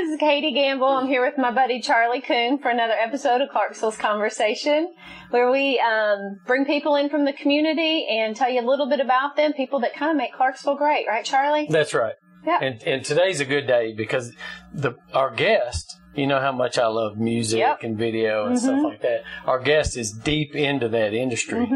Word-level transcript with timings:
this 0.00 0.10
is 0.10 0.16
Katie 0.20 0.52
Gamble. 0.52 0.86
I'm 0.86 1.08
here 1.08 1.24
with 1.24 1.36
my 1.38 1.50
buddy 1.50 1.80
Charlie 1.80 2.20
Coon 2.20 2.58
for 2.58 2.68
another 2.68 2.92
episode 2.92 3.40
of 3.40 3.48
Clarksville's 3.48 3.96
Conversation, 3.96 4.94
where 5.30 5.50
we 5.50 5.80
um, 5.80 6.38
bring 6.46 6.64
people 6.64 6.94
in 6.94 7.08
from 7.08 7.24
the 7.24 7.32
community 7.32 8.06
and 8.08 8.36
tell 8.36 8.48
you 8.48 8.60
a 8.60 8.66
little 8.68 8.88
bit 8.88 9.00
about 9.00 9.34
them, 9.34 9.52
people 9.54 9.80
that 9.80 9.94
kind 9.94 10.12
of 10.12 10.16
make 10.16 10.32
Clarksville 10.34 10.76
great, 10.76 11.06
right, 11.08 11.24
Charlie? 11.24 11.66
That's 11.68 11.94
right. 11.94 12.14
Yeah. 12.46 12.60
And, 12.62 12.80
and 12.84 13.04
today's 13.04 13.40
a 13.40 13.44
good 13.44 13.66
day 13.66 13.92
because 13.92 14.32
the 14.72 14.94
our 15.12 15.34
guest, 15.34 15.96
you 16.14 16.28
know 16.28 16.38
how 16.40 16.52
much 16.52 16.78
I 16.78 16.86
love 16.86 17.18
music 17.18 17.58
Yep. 17.58 17.82
and 17.82 17.98
video 17.98 18.46
and 18.46 18.56
stuff 18.56 18.80
like 18.84 19.02
that. 19.02 19.22
Our 19.46 19.58
guest 19.58 19.96
is 19.96 20.12
deep 20.12 20.54
into 20.54 20.88
that 20.90 21.12
industry. 21.12 21.68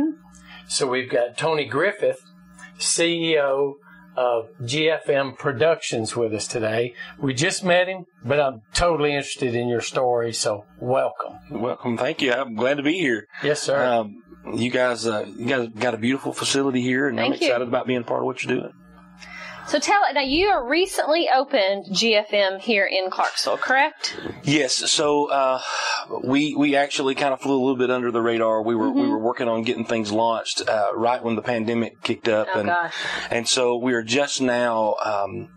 So 0.68 0.86
we've 0.86 1.10
got 1.10 1.36
Tony 1.36 1.64
Griffith, 1.64 2.20
CEO 2.78 3.74
of 4.16 4.48
GFM 4.62 5.38
Productions 5.38 6.14
with 6.16 6.34
us 6.34 6.46
today. 6.46 6.94
We 7.18 7.34
just 7.34 7.64
met 7.64 7.88
him, 7.88 8.06
but 8.24 8.40
I'm 8.40 8.62
totally 8.74 9.14
interested 9.14 9.54
in 9.54 9.68
your 9.68 9.80
story, 9.80 10.32
so 10.32 10.64
welcome. 10.78 11.38
Welcome, 11.50 11.96
thank 11.96 12.22
you. 12.22 12.32
I'm 12.32 12.54
glad 12.54 12.76
to 12.76 12.82
be 12.82 12.98
here. 12.98 13.26
Yes, 13.42 13.62
sir. 13.62 13.82
Um, 13.84 14.22
you 14.54 14.70
guys, 14.70 15.06
uh, 15.06 15.24
you 15.36 15.46
guys 15.46 15.68
got 15.68 15.94
a 15.94 15.98
beautiful 15.98 16.32
facility 16.32 16.82
here, 16.82 17.08
and 17.08 17.18
I'm 17.20 17.30
Thank 17.30 17.42
you. 17.42 17.48
excited 17.48 17.68
about 17.68 17.86
being 17.86 18.04
part 18.04 18.20
of 18.20 18.26
what 18.26 18.42
you're 18.42 18.56
doing. 18.56 18.72
So 19.68 19.78
tell 19.78 20.02
it 20.10 20.14
now 20.14 20.20
you 20.20 20.48
are 20.48 20.68
recently 20.68 21.28
opened 21.34 21.86
GFM 21.86 22.60
here 22.60 22.84
in 22.84 23.10
Clarksville, 23.10 23.56
correct? 23.58 24.16
Yes, 24.42 24.74
so 24.90 25.30
uh, 25.30 25.60
we 26.22 26.54
we 26.54 26.76
actually 26.76 27.14
kind 27.14 27.32
of 27.32 27.40
flew 27.40 27.54
a 27.54 27.62
little 27.62 27.76
bit 27.76 27.90
under 27.90 28.10
the 28.10 28.20
radar. 28.20 28.62
We 28.62 28.74
were 28.74 28.90
we 28.90 29.08
were 29.08 29.18
working 29.18 29.48
on 29.48 29.62
getting 29.62 29.84
things 29.84 30.12
launched 30.12 30.68
uh, 30.68 30.90
right 30.94 31.22
when 31.22 31.36
the 31.36 31.42
pandemic 31.42 32.02
kicked 32.02 32.28
up, 32.28 32.48
Oh, 32.54 32.60
and 32.60 32.68
gosh. 32.68 32.94
and 33.30 33.48
so 33.48 33.76
we 33.76 33.94
are 33.94 34.02
just 34.02 34.40
now. 34.40 34.96
Um, 35.04 35.48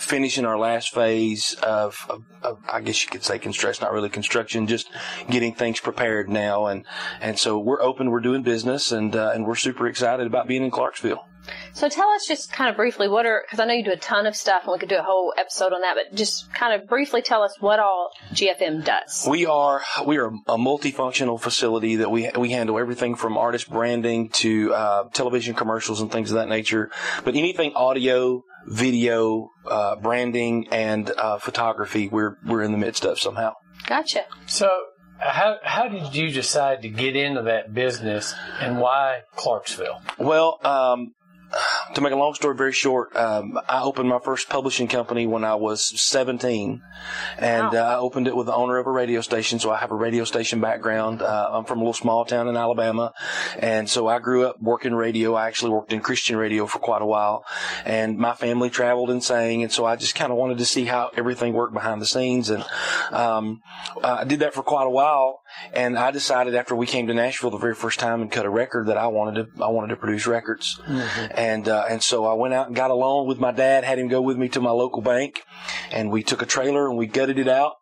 finishing 0.00 0.44
our 0.44 0.58
last 0.58 0.92
phase 0.92 1.54
of, 1.62 2.04
of, 2.10 2.22
of, 2.42 2.58
I 2.70 2.80
guess 2.82 3.02
you 3.04 3.08
could 3.08 3.22
say 3.22 3.38
construction, 3.38 3.84
not 3.84 3.92
really 3.92 4.10
construction, 4.10 4.66
just 4.66 4.90
getting 5.30 5.54
things 5.54 5.80
prepared 5.80 6.28
now, 6.28 6.66
and 6.66 6.84
and 7.20 7.38
so 7.38 7.58
we're 7.58 7.80
open, 7.80 8.10
we're 8.10 8.20
doing 8.20 8.42
business, 8.42 8.92
and 8.92 9.14
uh, 9.16 9.30
and 9.34 9.46
we're 9.46 9.54
super 9.54 9.86
excited 9.86 10.26
about 10.26 10.46
being 10.46 10.62
in 10.64 10.70
Clarksville. 10.70 11.24
So 11.72 11.88
tell 11.88 12.08
us 12.10 12.26
just 12.26 12.52
kind 12.52 12.70
of 12.70 12.76
briefly 12.76 13.08
what 13.08 13.26
are 13.26 13.42
because 13.46 13.60
I 13.60 13.64
know 13.64 13.74
you 13.74 13.84
do 13.84 13.92
a 13.92 13.96
ton 13.96 14.26
of 14.26 14.34
stuff 14.34 14.64
and 14.64 14.72
we 14.72 14.78
could 14.78 14.88
do 14.88 14.98
a 14.98 15.02
whole 15.02 15.32
episode 15.36 15.72
on 15.72 15.82
that, 15.82 15.96
but 15.96 16.16
just 16.16 16.52
kind 16.52 16.80
of 16.80 16.88
briefly 16.88 17.22
tell 17.22 17.42
us 17.42 17.54
what 17.60 17.78
all 17.78 18.10
GFM 18.32 18.84
does. 18.84 19.26
We 19.28 19.46
are 19.46 19.82
we 20.06 20.18
are 20.18 20.26
a 20.26 20.56
multifunctional 20.56 21.40
facility 21.40 21.96
that 21.96 22.10
we 22.10 22.30
we 22.36 22.50
handle 22.50 22.78
everything 22.78 23.14
from 23.14 23.38
artist 23.38 23.70
branding 23.70 24.30
to 24.30 24.74
uh, 24.74 25.08
television 25.12 25.54
commercials 25.54 26.00
and 26.00 26.10
things 26.10 26.30
of 26.30 26.36
that 26.36 26.48
nature. 26.48 26.90
But 27.24 27.36
anything 27.36 27.72
audio, 27.74 28.42
video, 28.66 29.50
uh, 29.66 29.96
branding, 29.96 30.68
and 30.72 31.10
uh, 31.10 31.38
photography, 31.38 32.08
we're 32.08 32.36
we're 32.44 32.62
in 32.62 32.72
the 32.72 32.78
midst 32.78 33.04
of 33.04 33.18
somehow. 33.18 33.54
Gotcha. 33.86 34.24
so 34.46 34.68
how 35.18 35.56
how 35.62 35.88
did 35.88 36.14
you 36.14 36.30
decide 36.30 36.82
to 36.82 36.88
get 36.88 37.16
into 37.16 37.42
that 37.42 37.74
business 37.74 38.34
and 38.60 38.78
why 38.80 39.22
Clarksville? 39.34 40.00
Well, 40.18 40.58
um, 40.64 41.12
to 41.94 42.00
make 42.00 42.12
a 42.12 42.16
long 42.16 42.34
story 42.34 42.54
very 42.56 42.72
short, 42.72 43.14
um, 43.16 43.58
I 43.68 43.82
opened 43.82 44.08
my 44.08 44.18
first 44.18 44.48
publishing 44.48 44.88
company 44.88 45.26
when 45.26 45.44
I 45.44 45.54
was 45.54 45.84
17, 46.02 46.82
and 47.38 47.72
Wow. 47.72 47.78
uh, 47.78 47.96
I 47.96 47.96
opened 47.96 48.26
it 48.28 48.36
with 48.36 48.46
the 48.46 48.54
owner 48.54 48.78
of 48.78 48.86
a 48.86 48.90
radio 48.90 49.20
station. 49.20 49.58
So 49.58 49.70
I 49.70 49.78
have 49.78 49.90
a 49.90 49.94
radio 49.94 50.24
station 50.24 50.60
background. 50.60 51.22
Uh, 51.22 51.50
I'm 51.52 51.64
from 51.64 51.78
a 51.78 51.80
little 51.80 51.94
small 51.94 52.24
town 52.24 52.48
in 52.48 52.56
Alabama, 52.56 53.12
and 53.58 53.88
so 53.88 54.06
I 54.08 54.18
grew 54.18 54.46
up 54.46 54.60
working 54.60 54.94
radio. 54.94 55.34
I 55.34 55.46
actually 55.46 55.70
worked 55.72 55.92
in 55.92 56.00
Christian 56.00 56.36
radio 56.36 56.66
for 56.66 56.78
quite 56.78 57.02
a 57.02 57.06
while, 57.06 57.44
and 57.84 58.18
my 58.18 58.34
family 58.34 58.70
traveled 58.70 59.10
and 59.10 59.22
sang, 59.24 59.62
and 59.62 59.72
so 59.72 59.84
I 59.84 59.96
just 59.96 60.14
kind 60.14 60.30
of 60.32 60.38
wanted 60.38 60.58
to 60.58 60.64
see 60.66 60.84
how 60.84 61.10
everything 61.16 61.52
worked 61.54 61.74
behind 61.74 62.02
the 62.02 62.06
scenes, 62.06 62.50
and 62.50 62.64
um, 63.10 63.62
I 64.02 64.24
did 64.24 64.40
that 64.40 64.54
for 64.54 64.62
quite 64.62 64.86
a 64.86 64.90
while. 64.90 65.40
And 65.72 65.98
I 65.98 66.10
decided 66.10 66.54
after 66.54 66.74
we 66.74 66.86
came 66.86 67.06
to 67.08 67.14
Nashville 67.14 67.50
the 67.50 67.58
very 67.58 67.74
first 67.74 67.98
time 67.98 68.20
and 68.22 68.30
cut 68.30 68.44
a 68.46 68.50
record 68.50 68.86
that 68.86 68.96
I 68.96 69.06
wanted 69.08 69.56
to 69.56 69.64
I 69.64 69.68
wanted 69.68 69.88
to 69.88 69.96
produce 69.96 70.26
records, 70.26 70.80
and 71.32 71.68
uh, 71.68 71.86
and 71.88 72.02
so 72.02 72.26
I 72.26 72.34
went 72.34 72.54
out 72.54 72.66
and 72.68 72.76
got 72.76 72.90
a 72.90 72.94
loan 72.94 73.26
with 73.26 73.38
my 73.38 73.52
dad, 73.52 73.84
had 73.84 73.98
him 73.98 74.08
go 74.08 74.20
with 74.20 74.36
me 74.36 74.48
to 74.50 74.60
my 74.60 74.70
local 74.70 75.02
bank, 75.02 75.42
and 75.90 76.10
we 76.10 76.22
took 76.22 76.42
a 76.42 76.46
trailer 76.46 76.88
and 76.88 76.96
we 76.96 77.06
gutted 77.06 77.38
it 77.38 77.48
out. 77.48 77.74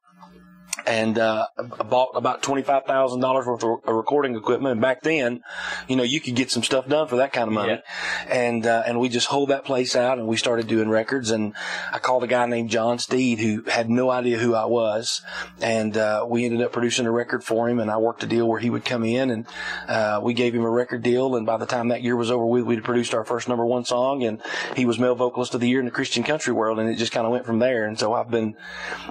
And 0.87 1.19
uh, 1.19 1.49
I 1.59 1.83
bought 1.83 2.11
about 2.15 2.43
twenty 2.43 2.63
five 2.63 2.85
thousand 2.85 3.19
dollars 3.19 3.45
worth 3.45 3.65
of 3.65 3.81
recording 3.93 4.37
equipment. 4.37 4.73
And 4.73 4.81
back 4.81 5.03
then, 5.03 5.43
you 5.89 5.97
know, 5.97 6.05
you 6.05 6.21
could 6.21 6.37
get 6.37 6.53
some 6.53 6.63
stuff 6.63 6.87
done 6.87 7.09
for 7.09 7.17
that 7.17 7.33
kind 7.33 7.49
of 7.49 7.55
money. 7.55 7.83
And 8.29 8.65
uh, 8.65 8.85
and 8.87 9.01
we 9.01 9.09
just 9.09 9.27
hold 9.27 9.51
that 9.51 9.65
place 9.65 9.97
out, 9.97 10.19
and 10.19 10.29
we 10.29 10.37
started 10.37 10.69
doing 10.69 10.89
records. 10.89 11.33
And 11.33 11.55
I 11.93 11.99
called 11.99 12.23
a 12.23 12.29
guy 12.29 12.47
named 12.47 12.71
John 12.71 13.01
Steed 13.01 13.41
who 13.41 13.63
had 13.69 13.91
no 13.91 14.11
idea 14.11 14.39
who 14.39 14.55
I 14.55 14.67
was, 14.67 15.23
and 15.61 15.97
uh, 15.97 16.25
we 16.29 16.45
ended 16.45 16.63
up 16.63 16.71
producing 16.71 17.07
a 17.07 17.11
record 17.11 17.43
for 17.43 17.69
him. 17.69 17.81
And 17.81 17.91
I 17.91 17.97
worked 17.97 18.23
a 18.23 18.27
deal 18.27 18.47
where 18.47 18.61
he 18.61 18.71
would 18.71 18.85
come 18.85 19.03
in, 19.03 19.31
and 19.31 19.47
uh, 19.89 20.21
we 20.23 20.35
gave 20.35 20.55
him 20.55 20.63
a 20.63 20.71
record 20.71 21.03
deal. 21.03 21.35
And 21.35 21.45
by 21.45 21.57
the 21.57 21.67
time 21.67 21.89
that 21.89 22.03
year 22.03 22.15
was 22.15 22.31
over 22.31 22.47
with, 22.47 22.63
we'd 22.63 22.85
produced 22.85 23.13
our 23.13 23.25
first 23.25 23.49
number 23.49 23.67
one 23.67 23.85
song, 23.85 24.23
and 24.23 24.41
he 24.77 24.87
was 24.87 25.01
male 25.01 25.17
vocalist 25.17 25.53
of 25.53 25.61
the 25.61 25.69
year 25.69 25.81
in 25.81 25.87
the 25.87 25.91
Christian 25.91 26.23
country 26.23 26.53
world. 26.53 26.79
And 26.79 26.89
it 26.89 26.95
just 26.95 27.11
kind 27.11 27.27
of 27.27 27.33
went 27.33 27.45
from 27.45 27.59
there. 27.59 27.87
And 27.87 27.99
so 27.99 28.15
I've 28.15 28.31
been 28.31 28.55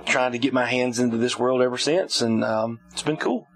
trying 0.06 0.32
to 0.32 0.40
get 0.40 0.54
my 0.54 0.66
hands 0.66 1.00
into 1.00 1.18
this 1.18 1.38
world 1.38 1.64
ever 1.66 1.78
since, 1.78 2.22
and 2.22 2.44
um, 2.44 2.80
it's 2.92 3.02
been 3.04 3.18
cool. 3.18 3.48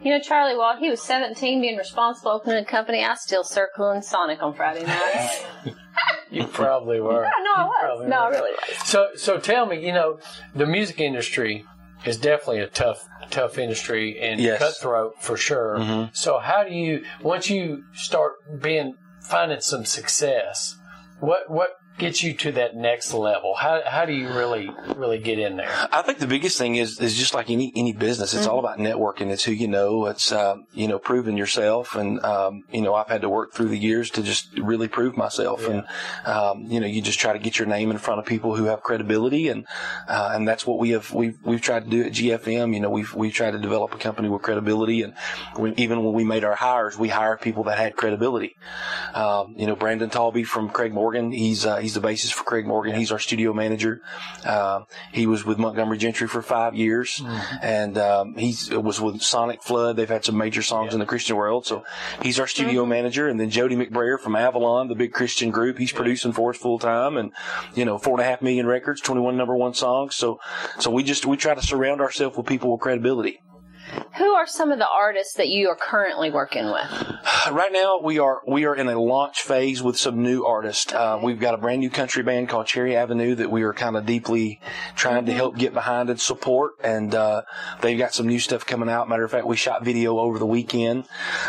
You 0.00 0.12
know, 0.12 0.20
Charlie, 0.20 0.56
while 0.56 0.76
he 0.76 0.88
was 0.88 1.02
17 1.02 1.60
being 1.60 1.76
responsible 1.76 2.30
opening 2.30 2.56
a 2.58 2.64
company, 2.64 3.04
I 3.04 3.14
still 3.16 3.42
circling 3.44 4.00
Sonic 4.02 4.40
on 4.42 4.54
Friday 4.54 4.84
nights. 4.86 5.44
You 6.30 6.46
probably 6.46 7.00
were. 7.00 7.22
no, 7.42 7.52
I 7.56 7.64
was. 7.64 7.76
probably 7.80 8.06
No, 8.06 8.16
I 8.18 8.28
really 8.28 8.50
was. 8.52 8.76
So, 8.88 9.08
so 9.16 9.38
tell 9.38 9.66
me, 9.66 9.84
you 9.84 9.92
know, 9.92 10.20
the 10.54 10.66
music 10.66 11.00
industry 11.00 11.64
is 12.04 12.18
definitely 12.18 12.60
a 12.60 12.68
tough, 12.68 13.02
tough 13.30 13.58
industry 13.58 14.20
and 14.20 14.38
Yes. 14.38 14.58
cutthroat 14.58 15.14
for 15.20 15.36
sure. 15.38 15.78
Mhm. 15.78 16.14
So, 16.14 16.38
how 16.38 16.62
do 16.64 16.70
you 16.72 17.02
once 17.22 17.48
you 17.50 17.82
start 17.94 18.34
being 18.60 18.94
finding 19.28 19.60
some 19.60 19.84
success? 19.86 20.76
What 21.18 21.50
what 21.50 21.70
gets 21.98 22.22
you 22.22 22.34
to 22.34 22.52
that 22.52 22.76
next 22.76 23.12
level? 23.12 23.54
How 23.54 23.82
how 23.84 24.04
do 24.04 24.12
you 24.12 24.28
really 24.28 24.70
really 24.96 25.18
get 25.18 25.38
in 25.38 25.56
there? 25.56 25.70
I 25.92 26.02
think 26.02 26.18
the 26.18 26.26
biggest 26.26 26.58
thing 26.58 26.76
is 26.76 27.00
is 27.00 27.16
just 27.16 27.34
like 27.34 27.50
any 27.50 27.72
any 27.74 27.92
business. 27.92 28.34
It's 28.34 28.46
all 28.46 28.58
about 28.58 28.78
networking. 28.78 29.30
It's 29.30 29.44
who 29.44 29.52
you 29.52 29.68
know. 29.68 30.06
It's 30.06 30.32
um, 30.32 30.66
you 30.72 30.88
know 30.88 30.98
proving 30.98 31.36
yourself. 31.36 31.94
And 31.94 32.20
um, 32.24 32.64
you 32.72 32.80
know 32.80 32.94
I've 32.94 33.08
had 33.08 33.22
to 33.22 33.28
work 33.28 33.52
through 33.52 33.68
the 33.68 33.78
years 33.78 34.10
to 34.10 34.22
just 34.22 34.56
really 34.58 34.88
prove 34.88 35.16
myself. 35.16 35.66
And 35.66 35.84
um, 36.24 36.66
you 36.70 36.80
know 36.80 36.86
you 36.86 37.02
just 37.02 37.18
try 37.18 37.32
to 37.32 37.38
get 37.38 37.58
your 37.58 37.68
name 37.68 37.90
in 37.90 37.98
front 37.98 38.20
of 38.20 38.26
people 38.26 38.54
who 38.56 38.64
have 38.64 38.82
credibility. 38.82 39.48
And 39.48 39.66
uh, 40.08 40.32
and 40.34 40.46
that's 40.46 40.66
what 40.66 40.78
we 40.78 40.90
have 40.90 41.12
we've 41.12 41.38
we've 41.42 41.60
tried 41.60 41.84
to 41.84 41.90
do 41.90 42.04
at 42.04 42.12
GFM. 42.12 42.74
You 42.74 42.80
know 42.80 42.90
we've 42.90 43.12
we've 43.14 43.34
tried 43.34 43.52
to 43.52 43.58
develop 43.58 43.94
a 43.94 43.98
company 43.98 44.28
with 44.28 44.42
credibility. 44.42 45.02
And 45.02 45.14
we, 45.58 45.74
even 45.76 46.04
when 46.04 46.14
we 46.14 46.24
made 46.24 46.44
our 46.44 46.54
hires, 46.54 46.96
we 46.96 47.08
hired 47.08 47.40
people 47.40 47.64
that 47.64 47.78
had 47.78 47.96
credibility. 47.96 48.56
Um, 49.14 49.54
you 49.56 49.66
know 49.66 49.76
Brandon 49.76 50.10
Talby 50.10 50.46
from 50.46 50.68
Craig 50.68 50.92
Morgan. 50.92 51.32
He's 51.32 51.66
uh, 51.66 51.76
he's 51.78 51.87
the 51.94 52.00
basis 52.00 52.30
for 52.30 52.44
Craig 52.44 52.66
Morgan. 52.66 52.94
He's 52.94 53.12
our 53.12 53.18
studio 53.18 53.52
manager. 53.52 54.02
Uh, 54.44 54.82
he 55.12 55.26
was 55.26 55.44
with 55.44 55.58
Montgomery 55.58 55.98
Gentry 55.98 56.28
for 56.28 56.42
five 56.42 56.74
years, 56.74 57.22
and 57.62 57.98
um, 57.98 58.34
he 58.36 58.54
was 58.76 59.00
with 59.00 59.16
SonicFlood. 59.16 59.96
They've 59.96 60.08
had 60.08 60.24
some 60.24 60.36
major 60.36 60.62
songs 60.62 60.94
in 60.94 61.00
the 61.00 61.06
Christian 61.06 61.36
world, 61.36 61.66
so 61.66 61.84
he's 62.22 62.38
our 62.40 62.46
studio 62.46 62.84
manager. 62.86 63.28
And 63.28 63.38
then 63.38 63.50
Jody 63.50 63.76
McBrayer 63.76 64.18
from 64.18 64.36
Avalon, 64.36 64.88
the 64.88 64.94
big 64.94 65.12
Christian 65.12 65.50
group, 65.50 65.78
he's 65.78 65.92
producing 65.92 66.32
for 66.32 66.50
us 66.50 66.56
full 66.56 66.78
time, 66.78 67.16
and 67.16 67.32
you 67.74 67.84
know, 67.84 67.98
four 67.98 68.14
and 68.14 68.22
a 68.22 68.24
half 68.24 68.42
million 68.42 68.66
records, 68.66 69.00
twenty 69.00 69.20
one 69.20 69.36
number 69.36 69.56
one 69.56 69.74
songs. 69.74 70.14
So, 70.14 70.40
so 70.78 70.90
we 70.90 71.02
just 71.02 71.26
we 71.26 71.36
try 71.36 71.54
to 71.54 71.62
surround 71.62 72.00
ourselves 72.00 72.36
with 72.36 72.46
people 72.46 72.72
with 72.72 72.80
credibility. 72.80 73.40
Who 74.16 74.32
are 74.34 74.46
some 74.46 74.70
of 74.70 74.78
the 74.78 74.88
artists 74.88 75.34
that 75.34 75.48
you 75.48 75.68
are 75.68 75.76
currently 75.76 76.30
working 76.30 76.66
with? 76.66 77.18
Right 77.50 77.72
now, 77.72 78.00
we 78.02 78.18
are 78.18 78.42
we 78.46 78.64
are 78.64 78.74
in 78.74 78.88
a 78.88 79.00
launch 79.00 79.42
phase 79.42 79.82
with 79.82 79.96
some 79.96 80.22
new 80.22 80.44
artists. 80.44 80.92
Uh, 80.92 81.20
we've 81.22 81.38
got 81.38 81.54
a 81.54 81.56
brand 81.56 81.80
new 81.80 81.90
country 81.90 82.22
band 82.22 82.48
called 82.48 82.66
Cherry 82.66 82.96
Avenue 82.96 83.34
that 83.36 83.50
we 83.50 83.62
are 83.62 83.72
kind 83.72 83.96
of 83.96 84.06
deeply 84.06 84.60
trying 84.96 85.26
to 85.26 85.32
help 85.32 85.56
get 85.56 85.72
behind 85.72 86.10
and 86.10 86.20
support. 86.20 86.72
And 86.82 87.14
uh, 87.14 87.42
they've 87.80 87.98
got 87.98 88.12
some 88.12 88.26
new 88.26 88.38
stuff 88.38 88.66
coming 88.66 88.88
out. 88.88 89.08
Matter 89.08 89.24
of 89.24 89.30
fact, 89.30 89.46
we 89.46 89.56
shot 89.56 89.84
video 89.84 90.18
over 90.18 90.38
the 90.38 90.46
weekend. 90.46 91.04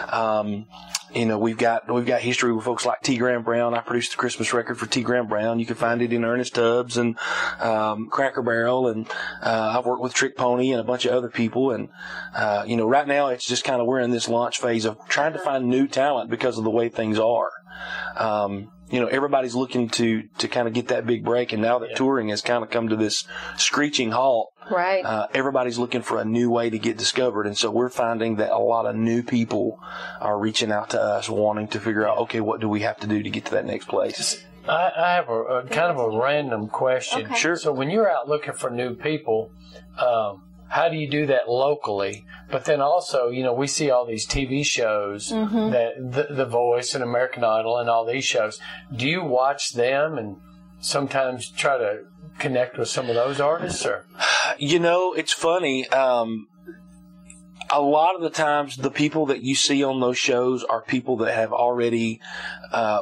Um, 0.10 0.68
you 1.14 1.26
know, 1.26 1.38
we've 1.38 1.58
got 1.58 1.92
we've 1.92 2.06
got 2.06 2.22
history 2.22 2.54
with 2.54 2.66
folks 2.66 2.86
like 2.86 3.02
T. 3.02 3.18
Graham 3.18 3.44
Brown. 3.44 3.74
I 3.74 3.82
produced 3.82 4.12
the 4.12 4.18
Christmas 4.18 4.54
record 4.54 4.78
for 4.78 4.86
T. 4.86 5.02
Graham 5.02 5.28
Brown. 5.28 5.60
You 5.60 5.66
can 5.66 5.76
find 5.76 6.02
it 6.02 6.14
in 6.14 6.24
Ernest 6.24 6.56
Tubbs 6.56 6.98
and 6.98 7.18
um, 7.60 8.10
Cracker 8.10 8.42
Barrel, 8.42 8.88
and 8.88 9.08
uh, 9.42 9.76
I've 9.78 9.86
worked 9.86 10.02
with 10.02 10.14
Trick 10.14 10.38
Pony 10.38 10.72
and 10.72 10.80
a 10.80 10.84
bunch 10.84 11.06
of 11.06 11.12
other 11.12 11.30
people. 11.30 11.72
And 11.72 11.90
uh, 12.36 12.64
you 12.68 12.76
know, 12.76 12.88
right 12.88 13.08
now 13.08 13.28
it's 13.30 13.48
just 13.48 13.64
kind 13.64 13.82
of 13.82 13.88
we're 13.88 14.00
in 14.00 14.12
this 14.12 14.28
launch 14.28 14.60
phase 14.60 14.86
of 14.86 14.98
trying 15.08 15.34
to 15.34 15.40
find 15.40 15.68
new 15.68 15.88
talent 15.88 16.30
because 16.30 16.58
of 16.58 16.64
the 16.64 16.70
way 16.70 16.90
things 16.90 17.18
are. 17.18 17.52
Um, 18.16 18.72
you 18.90 19.00
know, 19.00 19.08
everybody's 19.08 19.56
looking 19.56 19.90
to 19.90 20.24
to 20.40 20.48
kind 20.48 20.68
of 20.68 20.74
get 20.74 20.88
that 20.90 21.06
big 21.06 21.24
break, 21.24 21.54
and 21.54 21.62
now 21.62 21.80
that 21.80 21.96
touring 21.96 22.30
has 22.30 22.42
kind 22.42 22.64
of 22.64 22.70
come 22.70 22.90
to 22.90 22.96
this 22.96 23.26
screeching 23.58 24.12
halt, 24.12 24.52
Right. 24.72 25.04
uh, 25.06 25.28
everybody's 25.34 25.78
looking 25.78 26.02
for 26.02 26.20
a 26.20 26.26
new 26.26 26.50
way 26.50 26.70
to 26.70 26.78
get 26.80 26.98
discovered, 26.98 27.46
and 27.48 27.58
so 27.58 27.72
we're 27.72 27.90
finding 27.90 28.36
that 28.38 28.52
a 28.52 28.58
lot 28.60 28.86
of 28.86 28.96
new 28.96 29.24
people 29.24 29.80
are 30.20 30.38
reaching 30.38 30.72
out 30.72 30.92
to 30.92 31.02
us, 31.02 31.30
wanting 31.30 31.68
to 31.70 31.80
figure 31.80 32.08
out, 32.08 32.18
okay, 32.20 32.40
what 32.40 32.60
do 32.60 32.70
we 32.70 32.82
have 32.82 32.98
to 33.02 33.08
do 33.08 33.22
to 33.24 33.30
get 33.30 33.46
to 33.46 33.52
that 33.52 33.66
next 33.66 33.88
place? 33.88 34.44
I, 34.68 34.92
I 34.96 35.14
have 35.16 35.30
a, 35.30 35.34
a 35.34 35.64
kind 35.64 35.92
of 35.92 35.98
a 35.98 36.20
random 36.20 36.68
question. 36.68 37.26
Okay. 37.26 37.36
Sure. 37.36 37.56
So 37.56 37.72
when 37.72 37.90
you're 37.90 38.10
out 38.10 38.28
looking 38.30 38.54
for 38.54 38.70
new 38.70 38.94
people, 38.96 39.52
um, 39.98 40.44
how 40.70 40.88
do 40.90 40.96
you 40.96 41.10
do 41.10 41.26
that 41.28 41.50
locally? 41.50 42.26
But 42.52 42.66
then 42.66 42.80
also, 42.82 43.30
you 43.30 43.44
know, 43.44 43.54
we 43.54 43.68
see 43.68 43.90
all 43.92 44.06
these 44.06 44.28
TV 44.28 44.66
shows 44.66 45.32
Mm-hmm. 45.32 45.72
that 45.72 46.28
the, 46.30 46.34
the 46.34 46.46
Voice 46.46 46.96
and 46.96 47.04
American 47.04 47.44
Idol 47.44 47.78
and 47.78 47.90
all 47.90 48.06
these 48.06 48.26
shows. 48.26 48.60
Do 48.96 49.08
you 49.08 49.24
watch 49.24 49.74
them 49.74 50.18
and 50.18 50.38
sometimes 50.80 51.50
try 51.50 51.78
to 51.78 52.00
connect 52.40 52.78
with 52.78 52.88
some 52.88 53.10
of 53.10 53.16
those 53.16 53.40
artists? 53.40 53.86
Or 53.86 54.06
You 54.58 54.80
know, 54.80 55.14
it's 55.14 55.34
funny. 55.34 55.88
Um, 55.90 56.48
a 57.72 57.82
lot 57.82 58.16
of 58.16 58.22
the 58.22 58.30
times, 58.32 58.78
the 58.78 58.90
people 58.90 59.28
that 59.28 59.44
you 59.44 59.54
see 59.56 59.84
on 59.84 60.00
those 60.00 60.18
shows 60.18 60.64
are 60.64 60.82
people 60.82 61.18
that 61.18 61.36
have 61.36 61.54
already 61.54 62.20
uh, 62.72 63.02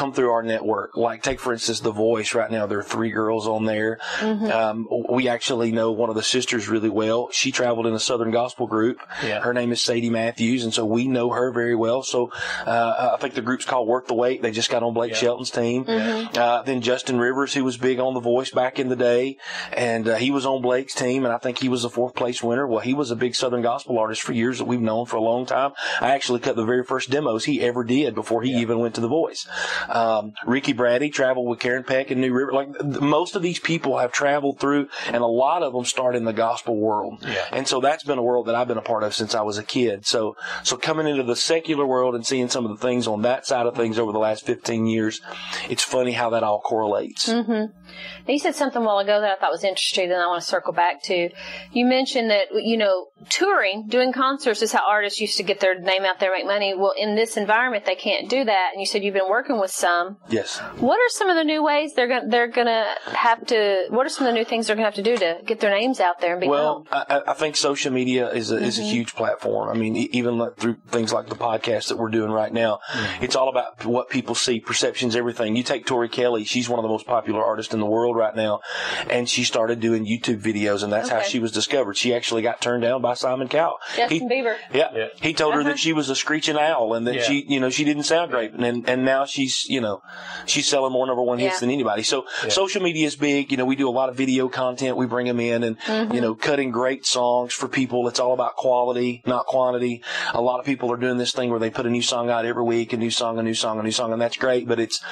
come 0.00 0.14
through 0.14 0.30
our 0.30 0.42
network. 0.42 0.96
Like, 0.96 1.22
take 1.22 1.40
for 1.40 1.52
instance, 1.52 1.80
The 1.80 1.92
Voice. 1.92 2.32
Right 2.34 2.50
now, 2.50 2.66
there 2.66 2.78
are 2.78 2.82
three 2.82 3.10
girls 3.10 3.46
on 3.46 3.66
there. 3.66 3.98
Um, 4.22 4.88
we 5.10 5.28
actually 5.28 5.72
know 5.72 5.92
one 5.92 6.08
of 6.08 6.16
the 6.16 6.22
sisters 6.22 6.68
really 6.68 6.88
well. 6.88 7.28
She 7.32 7.52
traveled 7.52 7.86
in 7.86 7.92
a 7.92 8.00
Southern 8.00 8.30
Gospel 8.30 8.66
group. 8.66 8.98
Yeah. 9.22 9.40
Her 9.40 9.52
name 9.52 9.72
is 9.72 9.82
Sadie 9.82 10.08
Matthews, 10.08 10.64
and 10.64 10.72
so 10.72 10.86
we 10.86 11.06
know 11.06 11.28
her 11.30 11.52
very 11.52 11.74
well. 11.76 12.02
So 12.02 12.32
uh, 12.66 13.10
I 13.14 13.20
think 13.20 13.34
the 13.34 13.42
group's 13.42 13.66
called 13.66 13.86
Worth 13.88 14.06
the 14.06 14.14
Wait. 14.14 14.40
They 14.40 14.50
just 14.52 14.70
got 14.70 14.82
on 14.82 14.94
Blake 14.94 15.12
Yeah. 15.12 15.18
Shelton's 15.18 15.50
team. 15.50 15.84
Uh, 15.86 16.62
then 16.62 16.80
Justin 16.80 17.18
Rivers, 17.18 17.52
who 17.52 17.62
was 17.62 17.76
big 17.76 17.98
on 17.98 18.14
The 18.14 18.20
Voice 18.20 18.50
back 18.50 18.78
in 18.78 18.88
the 18.88 18.96
day, 18.96 19.36
and 19.72 20.08
uh, 20.08 20.16
he 20.16 20.30
was 20.30 20.46
on 20.46 20.62
Blake's 20.62 20.94
team, 20.94 21.24
and 21.26 21.34
I 21.34 21.38
think 21.38 21.58
he 21.58 21.68
was 21.68 21.84
a 21.84 21.90
fourth 21.90 22.14
place 22.14 22.42
winner. 22.42 22.66
Well, 22.66 22.80
he 22.80 22.94
was 22.94 23.10
a 23.10 23.16
big 23.16 23.34
Southern 23.34 23.60
Gospel 23.60 23.98
artist 23.98 24.22
for 24.22 24.32
years 24.32 24.58
that 24.58 24.64
we've 24.64 24.80
known 24.80 25.04
for 25.04 25.16
a 25.16 25.22
long 25.22 25.44
time. 25.44 25.72
I 26.00 26.14
actually 26.14 26.40
cut 26.40 26.56
the 26.56 26.64
very 26.64 26.84
first 26.84 27.10
demos 27.10 27.44
he 27.44 27.60
ever 27.60 27.84
did 27.84 28.14
before 28.14 28.42
he 28.42 28.52
even 28.60 28.78
went 28.78 28.94
to 28.94 29.02
The 29.02 29.08
Voice. 29.08 29.46
Um, 29.90 30.32
Ricky 30.46 30.72
Brady 30.72 31.10
traveled 31.10 31.48
with 31.48 31.58
Karen 31.58 31.84
Peck 31.84 32.10
and 32.10 32.20
New 32.20 32.32
River. 32.32 32.52
Like 32.52 32.78
th- 32.78 33.00
most 33.00 33.36
of 33.36 33.42
these 33.42 33.58
people 33.58 33.98
have 33.98 34.12
traveled 34.12 34.58
through, 34.60 34.88
and 35.06 35.16
a 35.16 35.26
lot 35.26 35.62
of 35.62 35.72
them 35.72 35.84
start 35.84 36.16
in 36.16 36.24
the 36.24 36.32
gospel 36.32 36.76
world. 36.76 37.24
Yeah. 37.26 37.44
And 37.52 37.66
so 37.66 37.80
that's 37.80 38.04
been 38.04 38.18
a 38.18 38.22
world 38.22 38.46
that 38.46 38.54
I've 38.54 38.68
been 38.68 38.78
a 38.78 38.82
part 38.82 39.02
of 39.02 39.14
since 39.14 39.34
I 39.34 39.42
was 39.42 39.58
a 39.58 39.62
kid. 39.62 40.06
So, 40.06 40.36
so 40.62 40.76
coming 40.76 41.06
into 41.06 41.22
the 41.22 41.36
secular 41.36 41.86
world 41.86 42.14
and 42.14 42.26
seeing 42.26 42.48
some 42.48 42.64
of 42.64 42.70
the 42.70 42.86
things 42.86 43.06
on 43.06 43.22
that 43.22 43.46
side 43.46 43.66
of 43.66 43.76
things 43.76 43.98
over 43.98 44.12
the 44.12 44.18
last 44.18 44.46
15 44.46 44.86
years, 44.86 45.20
it's 45.68 45.82
funny 45.82 46.12
how 46.12 46.30
that 46.30 46.42
all 46.42 46.60
correlates. 46.60 47.28
Mm-hmm. 47.28 47.50
Now, 47.50 48.32
you 48.32 48.38
said 48.38 48.54
something 48.54 48.82
a 48.82 48.84
while 48.84 48.98
ago 48.98 49.20
that 49.20 49.30
I 49.30 49.40
thought 49.40 49.50
was 49.50 49.64
interesting, 49.64 50.10
and 50.10 50.20
I 50.20 50.26
want 50.26 50.42
to 50.42 50.48
circle 50.48 50.72
back 50.72 51.02
to. 51.04 51.30
You 51.72 51.84
mentioned 51.84 52.30
that 52.30 52.48
you 52.52 52.76
know 52.76 53.08
touring, 53.28 53.86
doing 53.88 54.12
concerts 54.12 54.62
is 54.62 54.72
how 54.72 54.82
artists 54.88 55.20
used 55.20 55.36
to 55.38 55.42
get 55.42 55.60
their 55.60 55.78
name 55.78 56.04
out 56.04 56.20
there, 56.20 56.32
make 56.32 56.46
money. 56.46 56.74
Well, 56.76 56.94
in 56.96 57.16
this 57.16 57.36
environment, 57.36 57.84
they 57.84 57.94
can't 57.94 58.28
do 58.28 58.44
that. 58.44 58.70
And 58.72 58.80
you 58.80 58.86
said 58.86 59.02
you've 59.02 59.14
been 59.14 59.28
working 59.28 59.58
with 59.60 59.70
some. 59.80 60.16
Yes. 60.28 60.58
What 60.78 60.96
are 60.98 61.08
some 61.08 61.28
of 61.28 61.36
the 61.36 61.44
new 61.44 61.62
ways 61.62 61.94
they're 61.94 62.06
going 62.08 62.28
they're 62.28 62.48
going 62.48 62.66
to 62.66 62.84
have 63.06 63.44
to? 63.46 63.86
What 63.90 64.06
are 64.06 64.08
some 64.10 64.26
of 64.26 64.32
the 64.32 64.38
new 64.38 64.44
things 64.44 64.66
they're 64.66 64.76
going 64.76 64.84
to 64.84 64.96
have 64.96 65.02
to 65.04 65.10
do 65.10 65.16
to 65.16 65.40
get 65.44 65.60
their 65.60 65.70
names 65.70 65.98
out 66.00 66.20
there 66.20 66.32
and 66.32 66.40
be 66.40 66.48
Well, 66.48 66.80
known? 66.80 66.86
I, 66.92 67.22
I 67.28 67.34
think 67.34 67.56
social 67.56 67.92
media 67.92 68.30
is 68.30 68.50
a, 68.50 68.60
Mm-hmm. 68.60 68.80
a 68.82 68.84
huge 68.84 69.14
platform. 69.14 69.68
I 69.70 69.74
mean, 69.74 69.96
e- 69.96 70.08
even 70.12 70.38
like 70.38 70.56
through 70.56 70.76
things 70.88 71.12
like 71.12 71.28
the 71.28 71.34
podcast 71.34 71.88
that 71.88 71.96
we're 71.96 72.10
doing 72.10 72.30
right 72.30 72.52
now, 72.52 72.80
Mm-hmm. 72.92 73.24
it's 73.24 73.34
all 73.36 73.48
about 73.48 73.84
what 73.86 74.08
people 74.10 74.34
see, 74.34 74.60
perceptions, 74.60 75.16
everything. 75.16 75.56
You 75.56 75.62
take 75.62 75.86
Tori 75.86 76.08
Kelly; 76.08 76.44
she's 76.44 76.68
one 76.68 76.78
of 76.78 76.82
the 76.82 76.88
most 76.88 77.06
popular 77.06 77.42
artists 77.44 77.72
in 77.74 77.80
the 77.80 77.86
world 77.86 78.16
right 78.16 78.36
now, 78.36 78.60
and 79.08 79.28
she 79.28 79.44
started 79.44 79.80
doing 79.80 80.04
YouTube 80.06 80.40
videos, 80.42 80.82
and 80.84 80.92
that's 80.92 81.08
how 81.08 81.22
she 81.22 81.38
was 81.38 81.52
discovered. 81.52 81.96
She 81.96 82.14
actually 82.14 82.42
got 82.42 82.60
turned 82.60 82.82
down 82.82 83.00
by 83.02 83.14
Simon 83.14 83.48
Cowell. 83.48 83.78
Justin 83.96 84.28
He- 84.28 84.34
Bieber. 84.34 84.56
Yeah. 84.72 84.90
Yeah. 84.94 85.06
He 85.20 85.32
told 85.32 85.54
her 85.54 85.60
Uh-huh. 85.60 85.70
that 85.70 85.78
she 85.78 85.92
was 85.92 86.10
a 86.10 86.14
screeching 86.16 86.56
owl 86.58 86.94
and 86.94 87.06
that 87.06 87.14
Yeah. 87.14 87.22
she, 87.22 87.44
you 87.48 87.60
know, 87.60 87.70
she 87.70 87.84
didn't 87.84 88.02
sound 88.04 88.30
great. 88.30 88.52
And, 88.52 88.88
and 88.88 89.04
now 89.04 89.24
she's, 89.24 89.59
you 89.68 89.80
know, 89.80 90.02
she's 90.46 90.68
selling 90.68 90.92
more 90.92 91.06
number 91.06 91.22
one 91.22 91.38
hits 91.38 91.56
Yeah. 91.56 91.60
than 91.60 91.70
anybody. 91.70 92.02
So 92.02 92.26
social 92.48 92.82
media 92.82 93.06
is 93.06 93.16
big. 93.16 93.50
You 93.50 93.56
know, 93.56 93.64
we 93.64 93.76
do 93.76 93.88
a 93.88 93.90
lot 93.90 94.08
of 94.08 94.16
video 94.16 94.48
content. 94.48 94.96
We 94.96 95.06
bring 95.06 95.26
them 95.26 95.40
in 95.40 95.62
and, 95.62 95.78
Mm-hmm. 95.80 96.14
you 96.14 96.20
know, 96.20 96.34
cutting 96.34 96.70
great 96.70 97.04
songs 97.06 97.52
for 97.52 97.66
people. 97.68 98.06
It's 98.08 98.20
all 98.20 98.32
about 98.32 98.56
quality, 98.56 99.22
not 99.26 99.46
quantity. 99.46 100.02
A 100.34 100.40
lot 100.40 100.60
of 100.60 100.66
people 100.66 100.92
are 100.92 100.96
doing 100.96 101.16
this 101.18 101.32
thing 101.32 101.50
where 101.50 101.58
they 101.58 101.70
put 101.70 101.86
a 101.86 101.90
new 101.90 102.02
song 102.02 102.30
out 102.30 102.44
every 102.44 102.62
week, 102.62 102.92
a 102.92 102.96
new 102.96 103.10
song, 103.10 103.38
a 103.38 103.42
new 103.42 103.54
song, 103.54 103.78
a 103.78 103.82
new 103.82 103.90
song. 103.90 104.12
And 104.12 104.20
that's 104.20 104.36
great. 104.36 104.68
But 104.68 104.78
it's, 104.80 105.02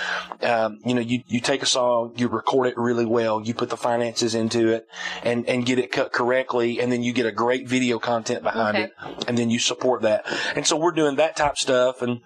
um, 0.43 0.79
you 0.85 0.95
know, 0.95 1.01
you, 1.01 1.23
you 1.27 1.41
take 1.41 1.63
a 1.63 1.67
song, 1.67 2.13
you 2.17 2.29
record 2.29 2.69
it 2.69 2.77
really 2.77 3.07
well, 3.07 3.41
you 3.41 3.55
put 3.55 3.71
the 3.71 3.77
finances 3.77 4.35
into 4.35 4.69
it 4.69 4.87
and, 5.23 5.47
and 5.49 5.65
get 5.67 5.79
it 5.79 5.91
cut 5.91 6.13
correctly. 6.13 6.81
And 6.81 6.91
then 6.93 7.03
you 7.03 7.13
get 7.13 7.27
a 7.27 7.33
great 7.33 7.67
video 7.69 7.99
content 7.99 8.43
behind 8.43 8.77
Okay. 8.77 8.85
it 8.85 8.93
and 9.29 9.37
then 9.39 9.51
you 9.51 9.59
support 9.59 10.03
that. 10.03 10.25
And 10.55 10.67
so 10.67 10.77
we're 10.77 10.93
doing 10.93 11.17
that 11.17 11.37
type 11.37 11.57
stuff 11.57 12.03
and 12.03 12.21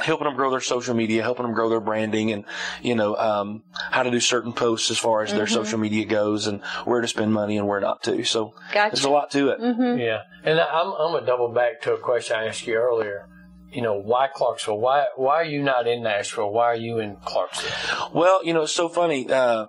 helping 0.00 0.26
them 0.26 0.36
grow 0.36 0.50
their 0.50 0.60
social 0.60 0.94
media, 0.94 1.22
helping 1.22 1.44
them 1.44 1.54
grow 1.54 1.68
their 1.68 1.80
branding 1.80 2.32
and, 2.32 2.44
you 2.82 2.94
know, 2.94 3.16
um, 3.16 3.62
how 3.72 4.02
to 4.02 4.10
do 4.10 4.20
certain 4.20 4.52
posts 4.52 4.90
as 4.90 4.98
far 4.98 5.22
as 5.22 5.32
their 5.32 5.46
social 5.46 5.78
media 5.78 6.04
goes 6.04 6.46
and 6.46 6.62
where 6.84 7.00
to 7.00 7.08
spend 7.08 7.32
money 7.32 7.56
and 7.56 7.66
where 7.66 7.80
not 7.80 8.02
to. 8.02 8.24
So 8.24 8.54
Gotcha. 8.72 8.94
there's 8.94 9.04
a 9.04 9.10
lot 9.10 9.30
to 9.32 9.48
it. 9.48 9.58
Yeah, 9.60 10.22
and 10.44 10.60
I'm 10.60 10.92
I'm 10.92 11.12
gonna 11.12 11.26
double 11.26 11.48
back 11.48 11.80
to 11.82 11.94
a 11.94 11.98
question 11.98 12.36
I 12.36 12.46
asked 12.46 12.66
you 12.66 12.74
earlier. 12.74 13.28
You 13.72 13.82
know, 13.82 13.94
why 13.94 14.28
Clarksville? 14.32 14.78
Why 14.78 15.06
why 15.16 15.34
are 15.36 15.44
you 15.44 15.62
not 15.62 15.86
in 15.86 16.02
Nashville? 16.02 16.50
Why 16.50 16.66
are 16.66 16.76
you 16.76 16.98
in 16.98 17.16
Clarksville? 17.16 18.10
Well, 18.14 18.44
you 18.44 18.54
know, 18.54 18.62
it's 18.62 18.72
so 18.72 18.88
funny. 18.88 19.30
Uh, 19.30 19.66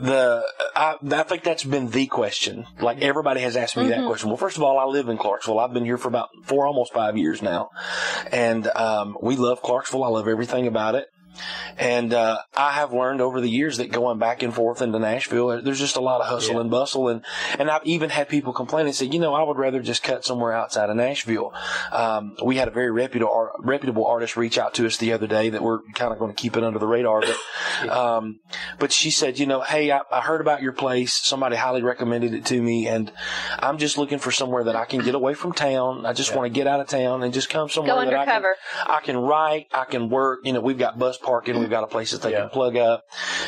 the 0.00 0.44
I, 0.74 0.96
I 1.02 1.22
think 1.24 1.44
that's 1.44 1.64
been 1.64 1.90
the 1.90 2.06
question. 2.06 2.66
Like 2.80 3.00
everybody 3.02 3.40
has 3.40 3.56
asked 3.56 3.76
me 3.76 3.88
that 3.88 4.06
question. 4.06 4.28
Well, 4.28 4.36
first 4.36 4.56
of 4.56 4.62
all, 4.62 4.78
I 4.78 4.84
live 4.84 5.08
in 5.08 5.18
Clarksville. 5.18 5.58
I've 5.58 5.72
been 5.72 5.84
here 5.84 5.98
for 5.98 6.08
about 6.08 6.28
four, 6.44 6.66
almost 6.66 6.92
five 6.92 7.16
years 7.16 7.42
now, 7.42 7.70
and 8.32 8.66
um, 8.68 9.16
we 9.22 9.36
love 9.36 9.62
Clarksville. 9.62 10.04
I 10.04 10.08
love 10.08 10.28
everything 10.28 10.66
about 10.66 10.94
it. 10.94 11.06
And 11.78 12.12
uh, 12.12 12.38
I 12.56 12.72
have 12.72 12.92
learned 12.92 13.20
over 13.20 13.40
the 13.40 13.48
years 13.48 13.78
that 13.78 13.90
going 13.90 14.18
back 14.18 14.42
and 14.42 14.52
forth 14.54 14.82
into 14.82 14.98
Nashville, 14.98 15.62
there's 15.62 15.78
just 15.78 15.96
a 15.96 16.00
lot 16.00 16.20
of 16.20 16.26
hustle 16.26 16.54
Yeah. 16.54 16.60
and 16.60 16.70
bustle, 16.70 17.08
and 17.08 17.24
and 17.58 17.70
I've 17.70 17.84
even 17.84 18.10
had 18.10 18.28
people 18.28 18.52
complain 18.52 18.86
and 18.86 18.94
say, 18.94 19.06
you 19.06 19.18
know, 19.18 19.34
I 19.34 19.42
would 19.42 19.56
rather 19.56 19.80
just 19.80 20.02
cut 20.02 20.24
somewhere 20.24 20.52
outside 20.52 20.90
of 20.90 20.96
Nashville. 20.96 21.52
Um, 21.92 22.36
we 22.44 22.56
had 22.56 22.68
a 22.68 22.70
very 22.70 22.90
reputable 22.90 23.50
reputable 23.58 24.06
artist 24.06 24.36
reach 24.36 24.58
out 24.58 24.74
to 24.74 24.86
us 24.86 24.96
the 24.96 25.12
other 25.12 25.26
day 25.26 25.50
that 25.50 25.62
we're 25.62 25.80
kind 25.94 26.12
of 26.12 26.18
going 26.18 26.32
to 26.34 26.36
keep 26.40 26.56
it 26.56 26.64
under 26.64 26.78
the 26.78 26.86
radar, 26.86 27.22
but 27.22 27.88
um, 27.96 28.40
but 28.78 28.92
she 28.92 29.10
said, 29.10 29.38
you 29.38 29.46
know, 29.46 29.60
hey, 29.60 29.90
I, 29.90 30.00
I 30.10 30.20
heard 30.20 30.40
about 30.40 30.62
your 30.62 30.72
place. 30.72 31.14
Somebody 31.14 31.56
highly 31.56 31.82
recommended 31.82 32.34
it 32.34 32.44
to 32.46 32.60
me, 32.60 32.88
and 32.88 33.10
I'm 33.58 33.78
just 33.78 33.96
looking 33.96 34.18
for 34.18 34.30
somewhere 34.30 34.64
that 34.64 34.76
I 34.76 34.84
can 34.84 35.00
get 35.00 35.14
away 35.14 35.34
from 35.34 35.52
town. 35.52 36.04
I 36.04 36.12
just 36.12 36.34
want 36.34 36.46
to 36.46 36.50
get 36.50 36.66
out 36.66 36.80
of 36.80 36.88
town 36.88 37.22
and 37.22 37.32
just 37.32 37.48
come 37.48 37.68
somewhere 37.68 37.94
Go 37.94 38.04
that 38.04 38.14
I 38.14 38.24
can. 38.26 38.44
I 38.86 39.00
can 39.00 39.16
write, 39.16 39.66
I 39.72 39.84
can 39.84 40.10
work. 40.10 40.40
You 40.44 40.52
know, 40.52 40.60
we've 40.60 40.78
got 40.78 40.98
bus 40.98 41.16
parking, 41.20 41.58
we've 41.58 41.70
got 41.70 41.84
a 41.84 41.86
place 41.86 42.10
that 42.12 42.22
they 42.22 42.32
Yeah. 42.32 42.40
can 42.40 42.48
plug 42.50 42.76
up, 42.76 43.06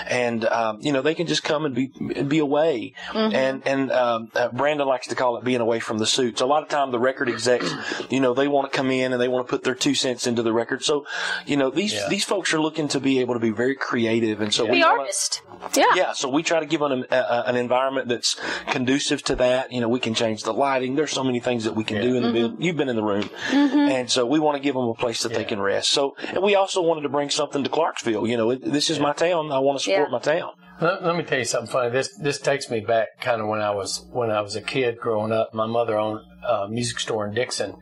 and 0.08 0.44
um, 0.46 0.78
you 0.80 0.92
know, 0.92 1.02
they 1.02 1.14
can 1.14 1.26
just 1.26 1.42
come 1.42 1.64
and 1.64 1.74
be 1.74 1.88
be 2.22 2.38
away. 2.38 2.94
And 3.14 3.62
and 3.66 3.90
um, 3.92 4.30
uh, 4.34 4.48
Brandon 4.48 4.86
likes 4.86 5.06
to 5.08 5.14
call 5.14 5.36
it 5.38 5.44
being 5.44 5.60
away 5.60 5.80
from 5.80 5.98
the 5.98 6.06
suits. 6.06 6.40
A 6.40 6.46
lot 6.46 6.62
of 6.62 6.68
time, 6.68 6.90
the 6.90 6.98
record 6.98 7.28
execs, 7.28 7.72
you 8.10 8.20
know, 8.20 8.34
they 8.34 8.48
want 8.48 8.70
to 8.70 8.76
come 8.76 8.90
in 8.90 9.12
and 9.12 9.20
they 9.20 9.28
want 9.28 9.46
to 9.46 9.50
put 9.50 9.64
their 9.64 9.74
two 9.74 9.94
cents 9.94 10.26
into 10.26 10.42
the 10.42 10.52
record. 10.52 10.82
So, 10.84 11.06
you 11.46 11.56
know, 11.56 11.70
these 11.70 11.94
Yeah. 11.94 12.08
these 12.08 12.24
folks 12.24 12.52
are 12.54 12.60
looking 12.60 12.88
to 12.88 13.00
be 13.00 13.18
able 13.20 13.34
to 13.34 13.40
be 13.40 13.50
very 13.50 13.74
creative, 13.74 14.40
and 14.40 14.52
so 14.52 14.64
The 14.66 14.72
we 14.72 14.82
wanna- 14.82 15.00
artist. 15.00 15.42
Yeah. 15.74 15.84
yeah, 15.94 16.12
so 16.12 16.28
we 16.28 16.42
try 16.42 16.60
to 16.60 16.66
give 16.66 16.80
them 16.80 17.04
a, 17.10 17.14
a, 17.16 17.42
an 17.46 17.56
environment 17.56 18.08
that's 18.08 18.36
conducive 18.68 19.22
to 19.24 19.36
that. 19.36 19.72
You 19.72 19.80
know, 19.80 19.88
we 19.88 20.00
can 20.00 20.14
change 20.14 20.42
the 20.42 20.52
lighting. 20.52 20.94
There's 20.96 21.12
so 21.12 21.24
many 21.24 21.40
things 21.40 21.64
that 21.64 21.74
we 21.76 21.84
can 21.84 22.00
do 22.02 22.16
in 22.16 22.22
the 22.22 22.32
building. 22.32 22.60
You've 22.60 22.76
been 22.76 22.88
in 22.88 22.96
the 22.96 23.02
room, 23.02 23.28
and 23.52 24.10
so 24.10 24.26
we 24.26 24.38
want 24.38 24.56
to 24.56 24.62
give 24.62 24.74
them 24.74 24.84
a 24.88 24.94
place 24.94 25.22
that 25.22 25.32
they 25.34 25.44
can 25.44 25.60
rest. 25.60 25.90
So, 25.90 26.16
and 26.28 26.42
we 26.42 26.54
also 26.54 26.82
wanted 26.82 27.02
to 27.02 27.08
bring 27.08 27.30
something 27.30 27.61
to 27.64 27.70
Clarksville. 27.70 28.26
You 28.26 28.36
know, 28.36 28.50
it, 28.50 28.62
this 28.64 28.90
is 28.90 28.98
my 29.00 29.12
town. 29.12 29.50
I 29.52 29.58
want 29.58 29.78
to 29.78 29.84
support 29.84 30.08
Yeah. 30.08 30.12
my 30.12 30.18
town. 30.18 30.50
Let, 30.80 31.04
let 31.04 31.16
me 31.16 31.22
tell 31.22 31.38
you 31.38 31.44
something 31.44 31.70
funny. 31.70 31.90
This 31.90 32.08
this 32.18 32.38
takes 32.40 32.70
me 32.70 32.80
back 32.80 33.08
kind 33.20 33.40
of 33.40 33.46
when 33.48 33.60
I 33.60 33.70
was 33.70 34.06
when 34.10 34.30
I 34.30 34.40
was 34.40 34.56
a 34.56 34.62
kid 34.62 34.98
growing 34.98 35.30
up. 35.32 35.52
My 35.54 35.66
mother 35.66 35.96
owned 35.96 36.20
a 36.48 36.68
music 36.68 36.98
store 36.98 37.26
in 37.26 37.34
Dickson, 37.34 37.76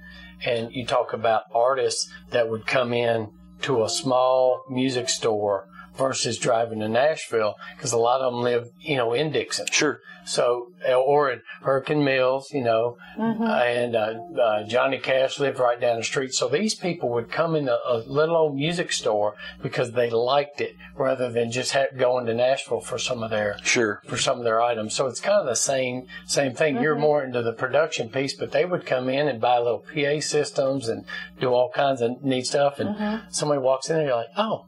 and 0.45 0.71
you 0.73 0.85
talk 0.87 1.13
about 1.13 1.45
artists 1.55 2.11
that 2.31 2.49
would 2.51 2.67
come 2.67 2.93
in 2.93 3.31
to 3.63 3.85
a 3.85 3.89
small 3.89 4.63
music 4.71 5.09
store 5.09 5.67
versus 6.01 6.39
driving 6.39 6.81
to 6.81 6.89
Nashville 6.89 7.55
because 7.77 7.93
a 7.93 7.99
lot 7.99 8.23
of 8.23 8.33
them 8.33 8.43
live 8.43 8.69
you 8.81 8.97
know 8.97 9.13
in 9.13 9.31
Dickson. 9.31 9.67
Sure. 9.71 10.01
So, 10.25 10.73
uh, 10.89 10.95
or 10.95 11.31
in 11.31 11.43
Hurricane 11.63 12.05
Mills, 12.05 12.53
you 12.53 12.63
know, 12.63 12.97
mm-hmm. 13.19 13.43
uh, 13.43 13.63
and 13.63 13.97
uh, 13.97 14.15
uh, 14.41 14.65
Johnny 14.65 14.99
Cash 14.99 15.41
lived 15.41 15.59
right 15.59 15.81
down 15.81 15.97
the 15.97 16.05
street. 16.05 16.35
So 16.35 16.49
these 16.49 16.75
people 16.75 17.09
would 17.11 17.31
come 17.31 17.57
in 17.57 17.69
a, 17.69 17.79
a 17.87 17.99
little 18.07 18.37
old 18.37 18.55
music 18.55 18.93
store 18.93 19.35
because 19.63 19.93
they 19.93 20.11
liked 20.11 20.61
it, 20.61 20.77
rather 20.97 21.31
than 21.33 21.51
just 21.51 21.73
ha- 21.73 21.87
going 21.97 22.27
to 22.27 22.35
Nashville 22.35 22.81
for 22.81 22.99
some 22.99 23.23
of 23.23 23.31
their 23.31 23.57
Sure. 23.63 24.03
for 24.07 24.17
some 24.17 24.39
of 24.39 24.45
their 24.45 24.61
items. 24.61 24.95
So 24.95 25.07
it's 25.07 25.21
kind 25.21 25.41
of 25.41 25.47
the 25.47 25.57
same 25.57 26.07
same 26.27 26.55
thing. 26.55 26.81
You're 26.81 26.95
mm-hmm. 26.95 27.03
more 27.03 27.25
into 27.25 27.43
the 27.43 27.53
production 27.53 28.09
piece, 28.09 28.35
but 28.35 28.53
they 28.53 28.65
would 28.65 28.87
come 28.87 29.09
in 29.09 29.27
and 29.27 29.41
buy 29.41 29.59
little 29.59 29.85
PA 29.95 30.21
systems 30.21 30.89
and 30.89 31.05
do 31.41 31.49
all 31.49 31.71
kinds 31.71 32.01
of 32.03 32.23
neat 32.23 32.47
stuff. 32.47 32.79
And 32.79 32.91
mm-hmm. 32.91 33.31
somebody 33.31 33.61
walks 33.61 33.91
in 33.91 33.97
and 33.97 34.07
you're 34.07 34.17
like, 34.17 34.29
oh. 34.37 34.67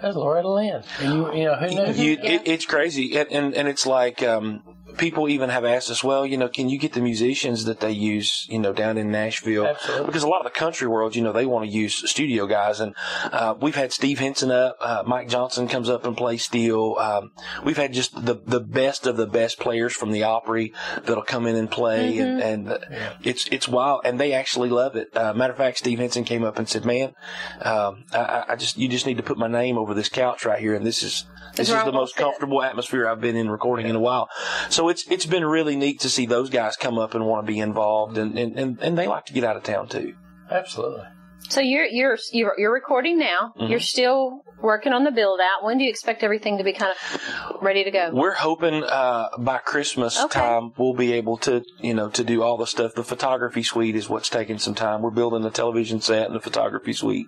There's 0.00 0.16
Loretta 0.16 0.48
Lynn, 0.48 0.82
and 1.00 1.14
you, 1.14 1.34
you 1.34 1.44
know, 1.44 1.56
who 1.56 1.74
knows? 1.74 1.98
You, 1.98 2.12
it, 2.22 2.42
it's 2.46 2.64
crazy, 2.64 3.18
and, 3.18 3.30
and 3.30 3.54
and 3.54 3.68
it's 3.68 3.86
like 3.86 4.22
um, 4.22 4.62
people 4.96 5.28
even 5.28 5.50
have 5.50 5.64
asked 5.64 5.90
us, 5.90 6.02
well, 6.04 6.24
you 6.26 6.36
know, 6.36 6.48
can 6.48 6.68
you 6.68 6.78
get 6.78 6.92
the 6.92 7.00
musicians 7.00 7.64
that 7.64 7.80
they 7.80 7.90
use, 7.92 8.46
you 8.50 8.58
know, 8.58 8.72
down 8.72 8.98
in 8.98 9.10
Nashville? 9.10 9.66
Absolutely. 9.66 10.06
Because 10.06 10.22
a 10.22 10.28
lot 10.28 10.44
of 10.44 10.52
the 10.52 10.58
country 10.58 10.86
world, 10.86 11.14
you 11.16 11.22
know, 11.22 11.32
they 11.32 11.46
want 11.46 11.64
to 11.64 11.70
use 11.70 12.08
studio 12.10 12.46
guys. 12.46 12.80
And 12.80 12.94
uh, 13.24 13.54
we've 13.60 13.74
had 13.74 13.92
Steve 13.92 14.18
Hinson 14.18 14.50
up. 14.50 14.76
Uh, 14.80 15.02
Mike 15.06 15.28
Johnson 15.28 15.68
comes 15.68 15.88
up 15.88 16.04
and 16.04 16.16
plays 16.16 16.42
steel. 16.44 16.96
Um, 16.98 17.32
we've 17.64 17.76
had 17.76 17.92
just 17.92 18.14
the, 18.24 18.34
the 18.44 18.60
best 18.60 19.06
of 19.06 19.16
the 19.16 19.26
best 19.26 19.58
players 19.58 19.92
from 19.92 20.12
the 20.12 20.22
Opry 20.24 20.72
that'll 21.04 21.22
come 21.22 21.46
in 21.46 21.56
and 21.56 21.70
play. 21.70 22.18
And, 22.18 22.40
and 22.40 22.66
Yeah. 22.90 23.12
it's 23.22 23.46
it's 23.50 23.68
wild. 23.68 24.02
And 24.04 24.18
they 24.20 24.32
actually 24.32 24.70
love 24.70 24.96
it. 24.96 25.16
Uh, 25.16 25.32
matter 25.34 25.52
of 25.52 25.56
fact, 25.58 25.78
Steve 25.78 25.98
Hinson 25.98 26.24
came 26.24 26.44
up 26.44 26.58
and 26.58 26.68
said, 26.68 26.84
man, 26.84 27.14
um, 27.62 28.04
I- 28.12 28.18
I, 28.30 28.44
I 28.52 28.56
just, 28.56 28.76
you 28.78 28.88
just 28.88 29.06
need 29.06 29.16
to 29.16 29.22
put 29.22 29.38
my 29.38 29.48
name 29.48 29.76
over 29.78 29.94
this 29.94 30.08
couch 30.08 30.44
right 30.44 30.60
here. 30.60 30.74
And 30.74 30.86
this 30.86 31.02
is, 31.02 31.24
this 31.56 31.68
is 31.68 31.74
where 31.74 31.82
I 31.82 31.86
the 31.86 31.92
most 31.92 32.12
to 32.12 32.18
sit. 32.18 32.22
comfortable 32.24 32.62
atmosphere 32.62 33.08
I've 33.08 33.20
been 33.20 33.34
in 33.34 33.50
recording 33.50 33.88
in 33.88 33.96
a 33.96 34.00
while. 34.00 34.28
So 34.68 34.79
it's 34.88 35.06
it's 35.08 35.26
been 35.26 35.44
really 35.44 35.76
neat 35.76 36.00
to 36.00 36.10
see 36.10 36.26
those 36.26 36.50
guys 36.50 36.76
come 36.76 36.98
up 36.98 37.14
and 37.14 37.26
want 37.26 37.46
to 37.46 37.52
be 37.52 37.58
involved, 37.58 38.18
and, 38.18 38.38
and, 38.38 38.58
and, 38.58 38.78
and 38.80 38.98
they 38.98 39.06
like 39.06 39.26
to 39.26 39.32
get 39.32 39.44
out 39.44 39.56
of 39.56 39.62
town 39.62 39.88
too. 39.88 40.14
Absolutely. 40.50 41.04
So 41.50 41.60
you're 41.60 41.84
you're 41.84 42.16
you're, 42.32 42.54
you're 42.58 42.72
recording 42.72 43.18
now. 43.18 43.52
Mm-hmm. 43.58 43.70
You're 43.70 43.80
still 43.80 44.40
working 44.62 44.92
on 44.92 45.04
the 45.04 45.10
build 45.10 45.40
out. 45.40 45.64
When 45.64 45.78
do 45.78 45.84
you 45.84 45.90
expect 45.90 46.22
everything 46.22 46.58
to 46.58 46.64
be 46.64 46.72
kind 46.72 46.92
of 46.92 47.62
ready 47.62 47.82
to 47.84 47.90
go? 47.90 48.10
We're 48.12 48.34
hoping 48.34 48.84
uh, 48.84 49.30
by 49.38 49.58
Christmas 49.58 50.18
Okay. 50.20 50.38
time 50.38 50.72
we'll 50.78 50.94
be 50.94 51.12
able 51.14 51.38
to 51.38 51.62
you 51.80 51.94
know 51.94 52.08
to 52.10 52.22
do 52.24 52.42
all 52.42 52.56
the 52.56 52.66
stuff. 52.66 52.94
The 52.94 53.02
photography 53.04 53.62
suite 53.64 53.96
is 53.96 54.08
what's 54.08 54.28
taking 54.28 54.58
some 54.58 54.74
time. 54.74 55.02
We're 55.02 55.10
building 55.10 55.42
the 55.42 55.50
television 55.50 56.00
set 56.00 56.26
and 56.26 56.34
the 56.36 56.40
photography 56.40 56.92
suite, 56.92 57.26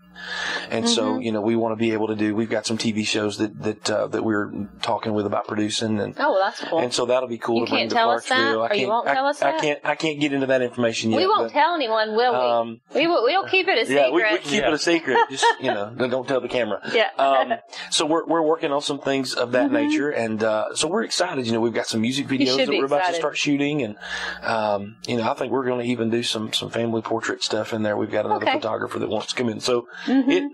and 0.71 0.89
so 0.89 1.03
Mm-hmm. 1.03 1.23
you 1.23 1.33
know 1.33 1.41
we 1.41 1.57
want 1.57 1.73
to 1.73 1.77
be 1.77 1.93
able 1.93 2.07
to 2.09 2.15
do. 2.17 2.35
We've 2.35 2.49
got 2.51 2.65
some 2.65 2.79
TV 2.79 3.05
shows 3.05 3.39
that 3.39 3.61
that 3.63 3.91
uh, 3.91 4.07
that 4.09 4.23
we're 4.25 4.53
talking 4.83 5.15
with 5.15 5.27
about 5.27 5.49
producing 5.49 5.99
and. 5.99 6.15
Oh, 6.19 6.33
well, 6.33 6.41
that's 6.45 6.61
cool. 6.61 6.79
And 6.79 6.95
so 6.95 7.07
that'll 7.07 7.29
be 7.29 7.39
cool 7.39 7.61
You 7.61 7.67
to 7.67 7.71
bring 7.71 7.81
can't 7.81 7.91
to 7.91 7.97
tell 7.97 8.11
us 8.11 8.29
that, 8.29 8.37
Clarksville. 8.55 8.63
I 8.63 8.67
or 8.69 8.75
you 8.75 8.79
can't, 8.81 8.89
won't 8.91 9.09
I, 9.09 9.15
tell 9.15 9.27
us 9.27 9.43
I 9.43 9.51
that? 9.53 9.61
can't. 9.61 9.81
I 9.85 9.95
can't 9.97 10.21
get 10.21 10.33
into 10.33 10.47
that 10.47 10.63
information 10.63 11.11
yet. 11.11 11.17
we 11.17 11.27
won't 11.27 11.49
but, 11.49 11.53
tell 11.53 11.75
anyone, 11.75 12.15
will 12.15 12.33
we? 12.33 12.39
Um, 12.39 12.81
we 12.95 13.07
will. 13.09 13.25
We'll 13.25 13.49
keep 13.49 13.67
it 13.67 13.77
a 13.89 13.93
Yeah, 13.93 14.05
secret. 14.05 14.12
We, 14.13 14.23
we 14.23 14.39
keep 14.39 14.61
Yeah. 14.61 14.69
it 14.69 14.75
a 14.75 14.79
secret. 14.79 15.19
Just 15.31 15.45
you 15.61 15.73
know, 15.73 15.93
don't- 15.97 16.11
don't 16.11 16.29
tell 16.29 16.41
the 16.41 16.49
camera. 16.49 16.81
Yeah. 16.93 17.09
Um, 17.19 17.55
so 17.91 18.07
we're 18.07 18.27
we're 18.27 18.43
working 18.43 18.71
on 18.73 18.83
some 18.83 18.99
things 19.01 19.35
of 19.35 19.53
that 19.53 19.73
nature, 19.73 20.11
and 20.11 20.43
uh, 20.45 20.75
so 20.75 20.89
we're 20.89 21.03
excited. 21.05 21.47
You 21.47 21.53
know, 21.53 21.61
we've 21.61 21.73
got 21.75 21.87
some 21.87 22.01
music 22.01 22.27
videos 22.29 22.49
Mm-hmm. 22.57 22.71
that 22.71 22.79
we're 22.79 22.85
about 22.87 23.07
to 23.07 23.15
start 23.15 23.37
shooting, 23.39 23.83
and 23.83 23.97
um, 24.43 24.97
you 25.07 25.17
know, 25.17 25.31
I 25.31 25.35
think 25.35 25.53
we're 25.53 25.65
going 25.65 25.81
to 25.85 25.87
even 25.91 26.11
do 26.11 26.23
some 26.23 26.53
some 26.53 26.71
family 26.71 27.03
portrait 27.03 27.43
stuff 27.43 27.73
in 27.73 27.83
there. 27.83 27.97
We've 27.97 28.11
got 28.11 28.27
another 28.27 28.45
Okay. 28.47 28.55
photographer 28.59 28.99
that 28.99 29.09
wants 29.09 29.29
to 29.29 29.35
come 29.35 29.49
in, 29.49 29.61
so 29.61 29.87
Mm-hmm. 30.07 30.31
it 30.31 30.53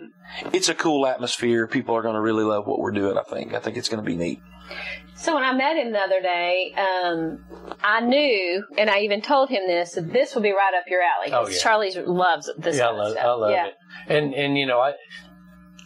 it's 0.53 0.69
a 0.69 0.75
cool 0.75 1.07
atmosphere. 1.07 1.67
People 1.67 1.95
are 1.97 2.03
going 2.03 2.15
to 2.15 2.21
really 2.21 2.45
love 2.45 2.67
what 2.67 2.79
we're 2.79 2.93
doing. 2.93 3.17
I 3.19 3.23
think. 3.23 3.55
I 3.55 3.61
think 3.61 3.77
it's 3.77 3.89
going 3.89 4.03
to 4.03 4.07
be 4.09 4.17
neat. 4.17 4.41
So 5.17 5.35
when 5.35 5.43
I 5.43 5.53
met 5.53 5.77
him 5.77 5.93
the 5.93 5.99
other 5.99 6.21
day, 6.21 6.73
um, 6.77 7.45
I 7.83 8.01
knew, 8.01 8.65
and 8.77 8.89
I 8.89 9.01
even 9.01 9.21
told 9.21 9.49
him 9.49 9.63
this, 9.67 9.93
that 9.93 10.13
this 10.13 10.35
will 10.35 10.43
be 10.43 10.53
right 10.53 10.73
up 10.79 10.85
your 10.89 11.01
alley. 11.03 11.33
Oh, 11.33 11.49
yeah. 11.49 11.59
Charlie 11.59 11.93
loves 12.07 12.51
this 12.57 12.77
yeah, 12.77 12.85
I 12.85 12.87
kind 12.89 12.99
of 12.99 13.05
love, 13.05 13.13
stuff. 13.13 13.25
I 13.25 13.31
love 13.33 13.51
yeah. 13.51 13.67
it. 13.67 13.75
And 14.09 14.35
and 14.35 14.57
you 14.57 14.67
know, 14.67 14.79
I 14.79 14.93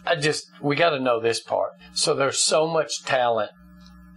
I 0.05 0.15
just 0.17 0.51
we 0.61 0.75
got 0.75 0.91
to 0.91 0.99
know 0.99 1.19
this 1.19 1.39
part. 1.39 1.71
So 1.93 2.13
there's 2.13 2.39
so 2.39 2.67
much 2.67 3.03
talent 3.05 3.51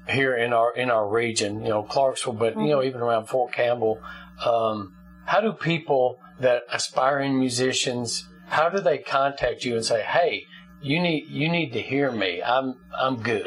here 0.09 0.37
in 0.37 0.53
our 0.53 0.75
in 0.75 0.91
our 0.91 1.09
region, 1.09 1.63
you 1.63 1.71
know, 1.71 1.83
Clarksville, 1.83 2.35
but 2.35 2.55
you 2.55 2.61
Mm-hmm. 2.61 2.69
know, 2.69 2.83
even 2.83 3.01
around 3.01 3.27
Fort 3.29 3.53
Campbell. 3.53 3.99
Um, 4.45 4.95
how 5.25 5.41
do 5.41 5.53
people 5.53 6.19
that 6.41 6.63
aspiring 6.71 7.39
musicians 7.39 8.29
how 8.47 8.69
do 8.69 8.81
they 8.81 8.99
contact 8.99 9.65
you 9.65 9.75
and 9.75 9.85
say, 9.85 10.03
"Hey, 10.03 10.47
you 10.83 11.01
need 11.01 11.29
you 11.29 11.49
need 11.51 11.73
to 11.73 11.81
hear 11.83 12.11
me. 12.13 12.43
I'm 12.43 12.77
I'm 12.99 13.23
good." 13.23 13.47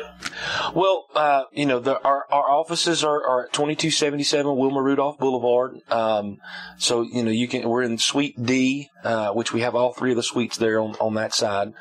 Well, 0.76 1.06
uh, 1.16 1.44
you 1.52 1.66
know, 1.66 1.80
the, 1.80 2.00
our 2.02 2.26
our 2.32 2.50
offices 2.50 3.04
are, 3.04 3.26
are 3.28 3.46
at 3.46 3.54
twenty 3.54 3.76
two 3.76 3.92
seventy 3.92 4.24
seven 4.24 4.56
Wilma 4.58 4.82
Rudolph 4.82 5.18
Boulevard. 5.18 5.80
Um, 5.92 6.38
so 6.78 7.02
you 7.02 7.24
know, 7.24 7.32
you 7.32 7.48
can 7.48 7.68
we're 7.68 7.82
in 7.84 7.98
Suite 7.98 8.36
D, 8.42 8.90
uh, 9.04 9.32
which 9.32 9.52
we 9.54 9.62
have 9.62 9.76
all 9.76 9.94
three 9.94 10.12
of 10.12 10.18
the 10.18 10.24
suites 10.24 10.58
there 10.58 10.80
on, 10.80 10.92
on 10.96 11.14
that 11.16 11.34
side. 11.34 11.74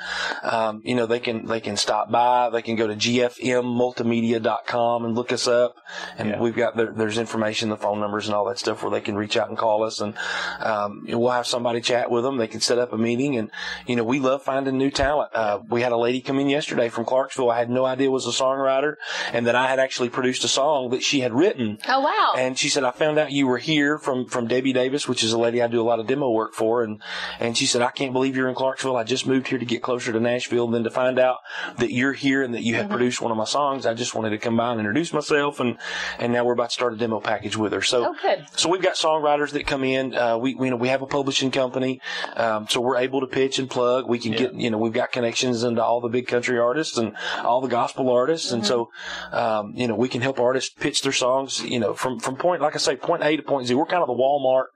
Um, 0.43 0.81
you 0.85 0.95
know, 0.95 1.07
they 1.07 1.21
can 1.21 1.47
they 1.47 1.61
can 1.61 1.77
stop 1.77 2.11
by. 2.11 2.51
They 2.51 2.63
can 2.63 2.77
go 2.77 2.87
to 2.87 2.95
gfmmultimedia.com 2.95 5.05
and 5.05 5.15
look 5.15 5.33
us 5.33 5.47
up, 5.49 5.77
and 6.17 6.31
Yeah. 6.31 6.41
we've 6.41 6.57
got 6.57 6.77
there, 6.77 6.93
there's 6.93 7.19
information, 7.19 7.69
the 7.69 7.77
phone 7.77 8.01
numbers, 8.01 8.27
and 8.27 8.35
all 8.35 8.45
that 8.47 8.59
stuff 8.59 8.83
where 8.83 8.91
they 8.91 9.01
can 9.01 9.17
reach 9.17 9.37
out 9.37 9.49
and 9.49 9.59
call 9.59 9.83
us, 9.85 10.01
and 10.01 10.15
um, 10.61 11.05
we'll 11.07 11.31
have 11.31 11.47
somebody 11.47 11.81
chat 11.81 12.11
with 12.11 12.25
them. 12.25 12.37
They 12.39 12.47
can 12.49 12.61
set 12.61 12.79
up 12.79 12.93
a 12.93 12.99
meeting, 12.99 13.37
and 13.37 13.51
you 13.87 13.97
know, 13.97 14.05
we 14.05 14.19
love 14.21 14.43
finding 14.43 14.79
new 14.79 14.91
talent. 14.91 15.31
Uh, 15.39 15.61
we 15.69 15.83
had 15.83 15.93
a 15.93 15.97
lady 15.97 16.21
come 16.21 16.39
in 16.41 16.49
yesterday 16.49 16.89
from 16.89 17.05
Clarksville. 17.05 17.51
I 17.51 17.59
had 17.59 17.71
no 17.71 17.85
idea 17.85 18.11
was 18.11 18.27
a 18.27 18.31
songwriter, 18.43 18.95
and 19.33 19.47
that 19.47 19.55
I 19.55 19.67
had 19.69 19.79
actually 19.79 20.09
produced 20.09 20.43
a 20.45 20.49
song 20.49 20.91
that 20.91 21.03
she 21.03 21.21
had 21.21 21.33
written. 21.33 21.79
Oh 21.89 22.01
wow. 22.01 22.33
And 22.37 22.59
she 22.59 22.69
said, 22.69 22.83
I 22.85 22.91
found 22.91 23.19
out 23.19 23.31
you 23.31 23.47
were 23.47 23.59
here 23.59 23.99
from, 23.99 24.27
from 24.27 24.49
Debbie 24.49 24.73
Davis, 24.73 25.07
which 25.07 25.23
is 25.23 25.33
a 25.33 25.39
lady 25.39 25.63
I 25.63 25.69
do 25.69 25.81
a 25.81 25.89
lot 25.91 26.01
of 26.01 26.07
demo 26.09 26.31
work 26.31 26.55
for. 26.55 26.83
And, 26.83 27.01
and 27.39 27.57
she 27.57 27.67
said, 27.67 27.83
I 27.83 27.91
can't 27.91 28.13
believe 28.13 28.37
you're 28.37 28.49
in 28.49 28.55
Clarksville. 28.57 28.97
I 28.97 29.05
just 29.05 29.27
moved 29.27 29.47
here 29.49 29.59
to 29.59 29.65
get 29.65 29.83
closer 29.83 30.13
to 30.13 30.21
Nashville. 30.21 30.65
And 30.67 30.75
then 30.75 30.85
to 30.85 30.91
find 30.91 31.19
out 31.19 31.39
that 31.79 31.93
you're 31.93 32.15
here 32.15 32.43
and 32.43 32.55
that 32.55 32.63
you 32.63 32.75
had 32.75 32.87
Mm-hmm. 32.89 32.97
produced 32.97 33.21
one 33.21 33.31
of 33.31 33.37
my 33.37 33.45
songs, 33.45 33.85
I 33.87 33.93
just 33.95 34.15
wanted 34.15 34.31
to 34.31 34.39
come 34.39 34.57
by 34.57 34.71
and 34.71 34.81
introduce 34.81 35.13
myself. 35.13 35.61
And, 35.61 35.77
and 36.19 36.33
now 36.33 36.45
we're 36.45 36.55
about 36.55 36.71
to 36.71 36.75
start 36.75 36.95
a 36.95 36.97
demo 36.97 37.21
package 37.21 37.57
with 37.57 37.73
her. 37.73 37.83
So, 37.83 38.15
oh 38.15 38.37
so 38.57 38.71
we've 38.71 38.81
got 38.81 38.95
songwriters 38.97 39.51
that 39.53 39.67
come 39.67 39.85
in. 39.85 40.15
Uh, 40.15 40.39
we, 40.39 40.55
we, 40.55 40.67
you 40.67 40.71
know, 40.71 40.77
we 40.79 40.89
have 40.89 41.03
a 41.03 41.07
publishing 41.07 41.51
company. 41.51 42.01
Um, 42.35 42.67
so 42.69 42.81
we're 42.81 42.97
able 42.97 43.21
to 43.21 43.27
pitch 43.27 43.59
and 43.59 43.69
plug. 43.69 44.09
We 44.09 44.19
can 44.19 44.33
get, 44.33 44.55
you 44.55 44.71
know, 44.71 44.79
we've 44.79 44.93
got 44.93 45.13
connections 45.13 45.28
into 45.37 45.83
all 45.83 46.01
the 46.01 46.09
big 46.09 46.27
country 46.27 46.59
artists 46.59 46.99
and 46.99 47.15
all 47.43 47.61
the 47.61 47.69
gospel 47.69 48.11
artists. 48.11 48.53
And 48.53 48.67
so, 48.67 48.91
um, 49.33 49.73
you 49.75 49.87
know, 49.87 49.95
we 49.95 50.09
can 50.09 50.21
help 50.21 50.41
artists 50.41 50.71
pitch 50.71 51.03
their 51.03 51.13
songs, 51.13 51.63
you 51.63 51.79
know, 51.79 51.95
from, 51.95 52.19
from 52.19 52.37
point, 52.37 52.63
like 52.63 52.75
I 52.75 52.79
say, 52.79 52.97
point 52.97 53.23
A 53.23 53.37
to 53.37 53.43
point 53.43 53.67
Z. 53.67 53.75
We're 53.75 53.87
kind 53.87 54.03
of 54.03 54.09
the 54.09 54.15
Walmart 54.15 54.67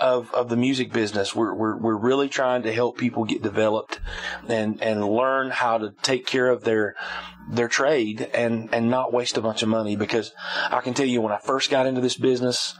of, 0.00 0.32
of 0.34 0.48
the 0.48 0.56
music 0.56 0.92
business. 0.92 1.34
We're, 1.34 1.54
we're, 1.54 1.76
we're 1.76 1.96
really 1.96 2.28
trying 2.28 2.62
to 2.62 2.72
help 2.72 2.98
people 2.98 3.24
get 3.24 3.42
developed 3.42 4.00
and, 4.48 4.82
and 4.82 5.06
learn 5.06 5.50
how 5.50 5.78
to 5.78 5.94
take 6.02 6.26
care 6.26 6.48
of 6.48 6.64
their, 6.64 6.96
their 7.50 7.68
trade 7.68 8.28
and, 8.34 8.68
and 8.72 8.90
not 8.90 9.12
waste 9.12 9.36
a 9.36 9.40
bunch 9.40 9.62
of 9.62 9.68
money 9.68 9.96
because 9.96 10.32
I 10.70 10.80
can 10.80 10.94
tell 10.94 11.06
you 11.06 11.20
when 11.20 11.32
I 11.32 11.38
first 11.38 11.70
got 11.70 11.86
into 11.86 12.00
this 12.00 12.16
business, 12.16 12.74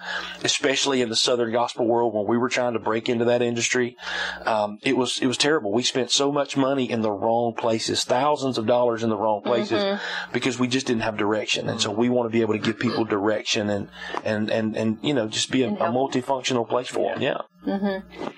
especially 0.44 1.00
in 1.00 1.08
the 1.08 1.16
Southern 1.16 1.52
gospel 1.52 1.86
world, 1.86 2.14
when 2.14 2.26
we 2.26 2.36
were 2.36 2.48
trying 2.48 2.74
to 2.74 2.78
break 2.78 3.08
into 3.08 3.24
that 3.26 3.42
industry, 3.42 3.96
um, 4.44 4.78
it 4.82 4.96
was, 4.96 5.18
it 5.20 5.26
was 5.26 5.38
terrible. 5.38 5.72
We 5.72 5.82
spent 5.82 6.10
so 6.10 6.30
much 6.30 6.56
money 6.56 6.90
in 6.90 7.00
the 7.00 7.10
wrong 7.18 7.54
places, 7.54 8.04
thousands 8.04 8.58
of 8.58 8.66
dollars 8.66 9.02
in 9.02 9.10
the 9.10 9.16
wrong 9.16 9.42
places 9.42 10.00
because 10.32 10.58
we 10.58 10.68
just 10.68 10.86
didn't 10.86 11.02
have 11.02 11.16
direction. 11.16 11.68
And 11.68 11.80
so 11.80 11.90
we 11.90 12.08
want 12.08 12.30
to 12.30 12.32
be 12.32 12.40
able 12.40 12.54
to 12.54 12.60
give 12.60 12.78
people 12.78 13.04
direction 13.04 13.70
and, 13.70 13.88
and, 14.24 14.50
and, 14.50 14.76
and, 14.76 14.98
you 15.02 15.14
know, 15.14 15.28
just 15.28 15.50
be 15.50 15.62
a, 15.62 15.68
a 15.68 15.90
multifunctional 15.92 16.68
place 16.68 16.88
for 16.88 17.14
them. 17.14 17.22
Yeah. 17.22 17.38
Mm-hmm. 17.66 18.28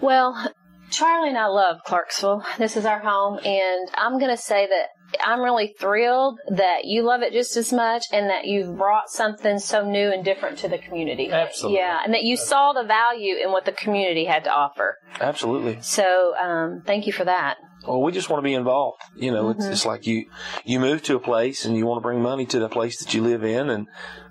Well, 0.00 0.52
Charlie 0.90 1.30
and 1.30 1.38
I 1.38 1.46
love 1.46 1.78
Clarksville. 1.84 2.44
This 2.58 2.76
is 2.76 2.84
our 2.84 3.00
home, 3.00 3.38
and 3.44 3.88
I'm 3.94 4.18
going 4.18 4.30
to 4.30 4.36
say 4.40 4.66
that 4.66 4.88
I'm 5.24 5.40
really 5.40 5.74
thrilled 5.78 6.38
that 6.48 6.84
you 6.84 7.02
love 7.02 7.22
it 7.22 7.32
just 7.32 7.56
as 7.56 7.72
much 7.72 8.04
and 8.12 8.30
that 8.30 8.46
you've 8.46 8.76
brought 8.76 9.08
something 9.08 9.58
so 9.58 9.88
new 9.88 10.12
and 10.12 10.24
different 10.24 10.58
to 10.58 10.68
the 10.68 10.78
community. 10.78 11.30
Absolutely. 11.30 11.78
Yeah, 11.78 12.00
and 12.04 12.14
that 12.14 12.22
you 12.22 12.36
saw 12.36 12.72
the 12.72 12.84
value 12.84 13.36
in 13.36 13.52
what 13.52 13.64
the 13.64 13.72
community 13.72 14.24
had 14.24 14.44
to 14.44 14.50
offer. 14.50 14.96
Absolutely. 15.20 15.78
So, 15.80 16.34
um, 16.36 16.82
thank 16.86 17.06
you 17.06 17.12
for 17.12 17.24
that. 17.24 17.56
Well, 17.86 18.02
we 18.02 18.12
just 18.12 18.28
want 18.28 18.38
to 18.40 18.44
be 18.44 18.54
involved. 18.54 19.00
You 19.14 19.30
know, 19.30 19.50
it's, 19.50 19.64
it's 19.64 19.86
like 19.86 20.06
you, 20.06 20.26
you 20.64 20.80
move 20.80 21.02
to 21.04 21.16
a 21.16 21.20
place 21.20 21.64
and 21.64 21.76
you 21.76 21.86
want 21.86 21.98
to 21.98 22.02
bring 22.02 22.20
money 22.20 22.46
to 22.46 22.58
the 22.58 22.68
place 22.68 22.98
that 23.02 23.14
you 23.14 23.22
live 23.22 23.44
in. 23.44 23.70
And, 23.70 23.86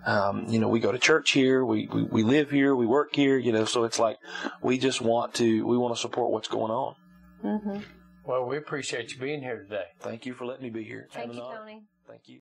um, 0.06 0.46
you 0.50 0.60
know, 0.60 0.68
we 0.68 0.80
go 0.80 0.92
to 0.92 1.00
church 1.00 1.32
here, 1.32 1.64
we, 1.66 1.88
we, 1.88 2.04
we 2.04 2.24
live 2.24 2.52
here, 2.52 2.76
we 2.76 2.86
work 2.86 3.16
here, 3.16 3.38
you 3.38 3.52
know, 3.52 3.66
so 3.66 3.86
it's 3.86 4.00
like 4.00 4.18
we 4.62 4.78
just 4.78 5.02
want 5.02 5.34
to, 5.36 5.66
we 5.66 5.78
want 5.78 5.96
to 5.96 6.02
support 6.02 6.32
what's 6.32 6.48
going 6.48 6.72
on. 6.72 6.96
hmm 7.42 7.78
Well, 8.26 8.46
we 8.46 8.58
appreciate 8.58 9.14
you 9.14 9.20
being 9.20 9.42
here 9.42 9.64
today. 9.64 9.86
Thank 10.00 10.26
you 10.26 10.34
for 10.34 10.46
letting 10.46 10.64
me 10.64 10.70
be 10.70 10.84
here. 10.84 11.08
Thank 11.12 11.32
an 11.32 11.38
you, 11.38 11.44
honor. 11.44 11.60
Tony. 11.60 11.84
Thank 12.08 12.28
you. 12.28 12.42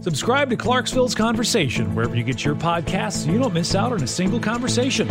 Subscribe 0.00 0.48
to 0.50 0.56
Clarksville's 0.56 1.14
Conversation 1.14 1.94
wherever 1.94 2.16
you 2.16 2.22
get 2.22 2.44
your 2.44 2.54
podcasts 2.54 3.24
so 3.24 3.30
you 3.30 3.38
don't 3.38 3.52
miss 3.52 3.74
out 3.74 3.92
on 3.92 4.02
a 4.02 4.06
single 4.06 4.40
conversation. 4.40 5.08